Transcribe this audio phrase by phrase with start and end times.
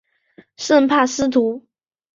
[0.57, 1.67] 圣帕斯图。